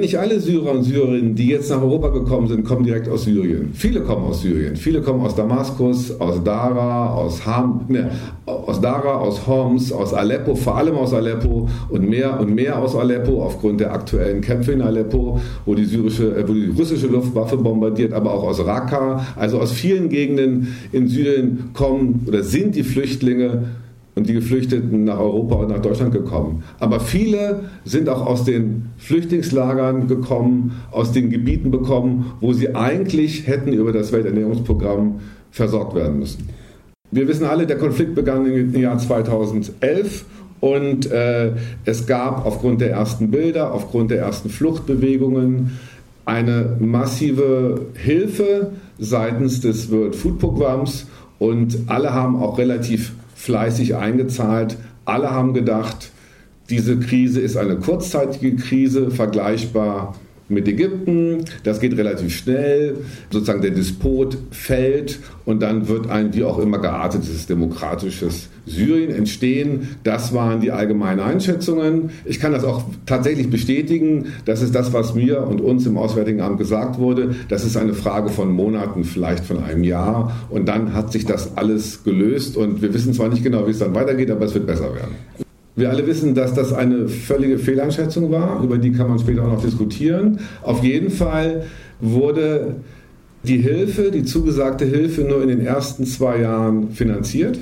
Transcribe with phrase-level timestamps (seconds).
[0.00, 3.70] Nicht alle Syrer und Syrerinnen, die jetzt nach Europa gekommen sind, kommen direkt aus Syrien.
[3.72, 4.76] Viele kommen aus Syrien.
[4.76, 8.10] Viele kommen aus Damaskus, aus Dara, aus Ham, ne,
[8.46, 12.94] aus Dara, aus Homs, aus Aleppo, vor allem aus Aleppo und mehr und mehr aus
[12.94, 17.56] Aleppo aufgrund der aktuellen Kämpfe in Aleppo, wo die syrische, äh, wo die russische Luftwaffe
[17.56, 22.84] bombardiert, aber auch aus Raqqa, also aus vielen Gegenden in Syrien kommen oder sind die
[22.84, 23.64] Flüchtlinge
[24.18, 26.64] und die Geflüchteten nach Europa und nach Deutschland gekommen.
[26.80, 33.46] Aber viele sind auch aus den Flüchtlingslagern gekommen, aus den Gebieten bekommen, wo sie eigentlich
[33.46, 35.20] hätten über das Welternährungsprogramm
[35.52, 36.48] versorgt werden müssen.
[37.12, 40.24] Wir wissen alle, der Konflikt begann im Jahr 2011
[40.60, 41.52] und äh,
[41.84, 45.78] es gab aufgrund der ersten Bilder, aufgrund der ersten Fluchtbewegungen
[46.24, 51.06] eine massive Hilfe seitens des World Food Programms
[51.38, 54.76] und alle haben auch relativ fleißig eingezahlt.
[55.04, 56.10] Alle haben gedacht,
[56.68, 60.16] diese Krise ist eine kurzzeitige Krise, vergleichbar
[60.48, 61.44] mit Ägypten.
[61.64, 62.96] Das geht relativ schnell.
[63.30, 69.96] Sozusagen der Despot fällt und dann wird ein wie auch immer geartetes demokratisches Syrien entstehen.
[70.04, 72.10] Das waren die allgemeinen Einschätzungen.
[72.24, 74.26] Ich kann das auch tatsächlich bestätigen.
[74.44, 77.34] Das ist das, was mir und uns im Auswärtigen Amt gesagt wurde.
[77.48, 80.32] Das ist eine Frage von Monaten, vielleicht von einem Jahr.
[80.50, 82.56] Und dann hat sich das alles gelöst.
[82.56, 85.47] Und wir wissen zwar nicht genau, wie es dann weitergeht, aber es wird besser werden.
[85.78, 88.60] Wir alle wissen, dass das eine völlige Fehleinschätzung war.
[88.64, 90.40] Über die kann man später auch noch diskutieren.
[90.62, 91.66] Auf jeden Fall
[92.00, 92.74] wurde
[93.44, 97.60] die Hilfe, die zugesagte Hilfe, nur in den ersten zwei Jahren finanziert.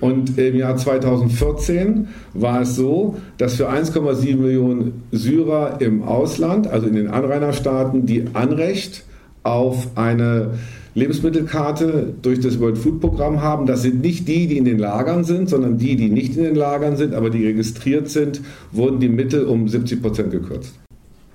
[0.00, 6.88] Und im Jahr 2014 war es so, dass für 1,7 Millionen Syrer im Ausland, also
[6.88, 9.04] in den Anrainerstaaten, die Anrecht
[9.44, 10.50] auf eine
[10.94, 13.66] Lebensmittelkarte durch das World Food Programm haben.
[13.66, 16.54] Das sind nicht die, die in den Lagern sind, sondern die, die nicht in den
[16.54, 20.74] Lagern sind, aber die registriert sind, wurden die Mittel um 70 Prozent gekürzt.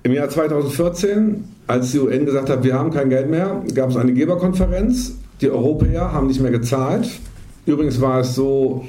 [0.02, 3.96] Im Jahr 2014, als die UN gesagt hat, wir haben kein Geld mehr, gab es
[3.96, 5.14] eine Geberkonferenz.
[5.42, 7.08] Die Europäer haben nicht mehr gezahlt.
[7.66, 8.86] Übrigens war es so,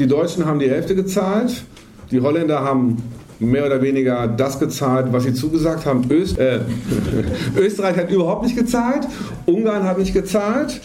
[0.00, 1.64] die Deutschen haben die Hälfte gezahlt,
[2.10, 2.96] die Holländer haben
[3.40, 6.10] mehr oder weniger das gezahlt, was sie zugesagt haben.
[6.10, 6.60] Öst, äh,
[7.56, 9.06] Österreich hat überhaupt nicht gezahlt,
[9.46, 10.80] Ungarn hat nicht gezahlt.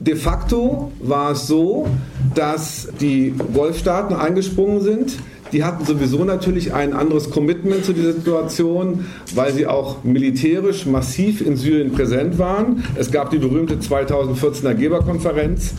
[0.00, 1.86] De facto war es so,
[2.34, 5.16] dass die Golfstaaten eingesprungen sind.
[5.52, 11.40] Die hatten sowieso natürlich ein anderes Commitment zu dieser Situation, weil sie auch militärisch massiv
[11.40, 12.82] in Syrien präsent waren.
[12.96, 15.74] Es gab die berühmte 2014er Geberkonferenz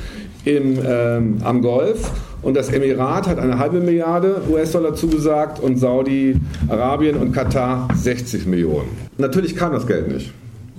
[0.45, 2.11] im, ähm, am Golf
[2.41, 8.89] und das Emirat hat eine halbe Milliarde US-Dollar zugesagt und Saudi-Arabien und Katar 60 Millionen.
[9.17, 10.31] Natürlich kam das Geld nicht.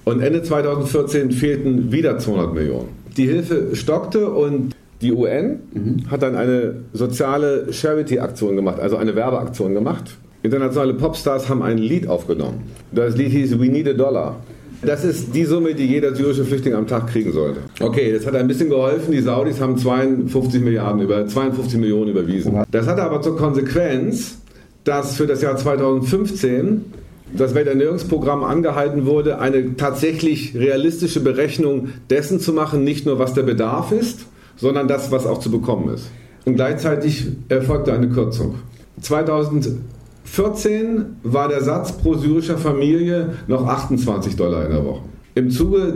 [0.05, 2.89] Und Ende 2014 fehlten wieder 200 Millionen.
[3.17, 6.11] Die Hilfe stockte und die UN mhm.
[6.11, 10.17] hat dann eine soziale Charity-Aktion gemacht, also eine Werbeaktion gemacht.
[10.45, 12.63] Internationale Popstars haben ein Lied aufgenommen.
[12.93, 14.37] Das Lied hieß We Need a Dollar.
[14.83, 17.61] Das ist die Summe, die jeder syrische Flüchtling am Tag kriegen sollte.
[17.81, 19.13] Okay, das hat ein bisschen geholfen.
[19.13, 22.63] Die Saudis haben 52 Milliarden über 52 Millionen überwiesen.
[22.71, 24.39] Das hatte aber zur Konsequenz,
[24.85, 26.85] dass für das Jahr 2015
[27.37, 33.43] das Welternährungsprogramm angehalten wurde, eine tatsächlich realistische Berechnung dessen zu machen, nicht nur was der
[33.43, 34.27] Bedarf ist,
[34.57, 36.11] sondern das, was auch zu bekommen ist.
[36.45, 38.57] Und gleichzeitig erfolgte eine Kürzung.
[39.01, 39.69] 2000
[40.27, 45.03] 14 war der Satz pro syrischer Familie noch 28 Dollar in der Woche.
[45.35, 45.95] Im Zuge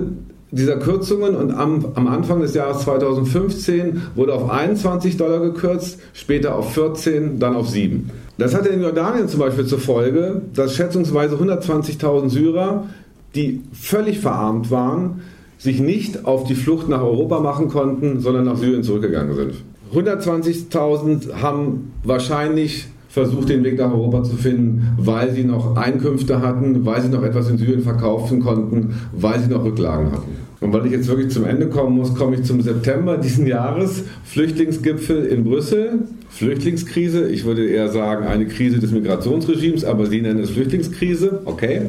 [0.52, 6.56] dieser Kürzungen und am, am, Anfang des Jahres 2015 wurde auf 21 Dollar gekürzt, später
[6.56, 8.10] auf 14, dann auf 7.
[8.38, 12.86] Das hatte in Jordanien zum Beispiel zur Folge, dass schätzungsweise 120.000 Syrer,
[13.34, 15.20] die völlig verarmt waren,
[15.58, 19.54] sich nicht auf die Flucht nach Europa machen konnten, sondern nach Syrien zurückgegangen sind.
[19.92, 26.86] 120.000 haben wahrscheinlich versucht, den Weg nach Europa zu finden, weil sie noch Einkünfte hatten,
[26.86, 30.30] weil sie noch etwas in Syrien verkaufen konnten, weil sie noch Rücklagen hatten.
[30.60, 34.04] Und weil ich jetzt wirklich zum Ende kommen muss, komme ich zum September diesen Jahres,
[34.24, 40.38] Flüchtlingsgipfel in Brüssel, Flüchtlingskrise, ich würde eher sagen eine Krise des Migrationsregimes, aber Sie nennen
[40.40, 41.82] es Flüchtlingskrise, okay.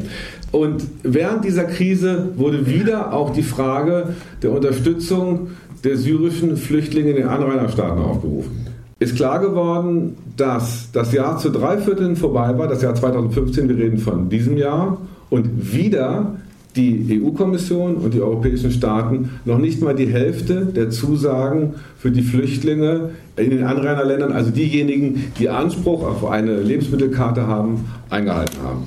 [0.51, 5.49] Und während dieser Krise wurde wieder auch die Frage der Unterstützung
[5.83, 8.70] der syrischen Flüchtlinge in den Anrainerstaaten aufgerufen
[9.01, 13.75] ist klar geworden, dass das Jahr zu drei Vierteln vorbei war, das Jahr 2015, wir
[13.75, 14.99] reden von diesem Jahr,
[15.31, 16.35] und wieder
[16.75, 22.21] die EU-Kommission und die europäischen Staaten noch nicht mal die Hälfte der Zusagen für die
[22.21, 28.83] Flüchtlinge in den Anrainerländern, also diejenigen, die Anspruch auf eine Lebensmittelkarte haben, eingehalten haben.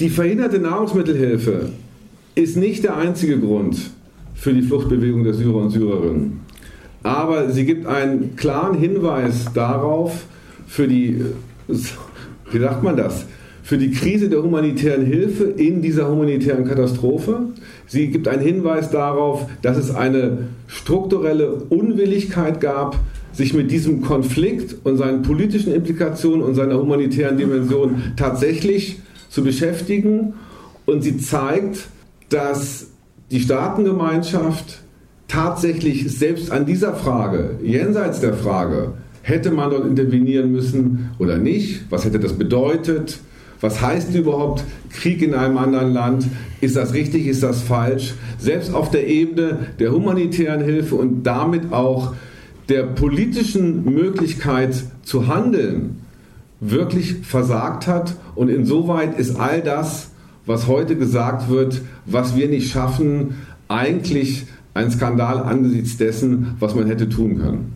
[0.00, 1.70] Die verhinderte Nahrungsmittelhilfe
[2.34, 3.92] ist nicht der einzige Grund
[4.34, 6.40] für die Fluchtbewegung der Syrer und Syrerinnen
[7.02, 10.24] aber sie gibt einen klaren Hinweis darauf,
[10.66, 11.22] für die,
[11.68, 13.26] wie sagt man das,
[13.62, 17.48] für die Krise der humanitären Hilfe in dieser humanitären Katastrophe.
[17.86, 22.98] Sie gibt einen Hinweis darauf, dass es eine strukturelle Unwilligkeit gab,
[23.32, 28.98] sich mit diesem Konflikt und seinen politischen Implikationen und seiner humanitären Dimension tatsächlich
[29.30, 30.34] zu beschäftigen.
[30.84, 31.86] Und sie zeigt,
[32.28, 32.88] dass
[33.30, 34.81] die Staatengemeinschaft
[35.32, 38.92] tatsächlich selbst an dieser Frage, jenseits der Frage,
[39.22, 43.18] hätte man dort intervenieren müssen oder nicht, was hätte das bedeutet,
[43.62, 46.26] was heißt überhaupt Krieg in einem anderen Land,
[46.60, 51.72] ist das richtig, ist das falsch, selbst auf der Ebene der humanitären Hilfe und damit
[51.72, 52.14] auch
[52.68, 56.00] der politischen Möglichkeit zu handeln,
[56.60, 58.16] wirklich versagt hat.
[58.34, 60.10] Und insoweit ist all das,
[60.44, 63.36] was heute gesagt wird, was wir nicht schaffen,
[63.68, 67.74] eigentlich ein Skandal angesichts dessen, was man hätte tun können.